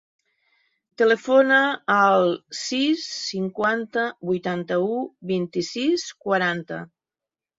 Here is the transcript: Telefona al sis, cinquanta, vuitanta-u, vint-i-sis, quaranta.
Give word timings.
Telefona 1.01 1.57
al 1.95 2.31
sis, 2.61 3.03
cinquanta, 3.27 4.07
vuitanta-u, 4.29 4.97
vint-i-sis, 5.33 6.07
quaranta. 6.29 6.83